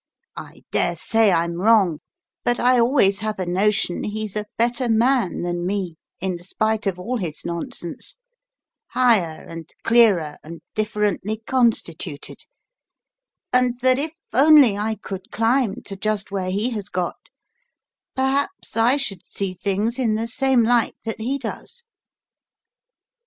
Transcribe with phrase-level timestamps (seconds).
[0.35, 1.99] I dare say I'm wrong,
[2.43, 6.97] but I always have a notion he's a better man than me, in spite of
[6.97, 8.17] all his nonsense,
[8.87, 12.45] higher and clearer and differently constituted,
[13.53, 17.29] and that if only I could climb to just where he has got,
[18.15, 21.83] perhaps I should see things in the same light that he does."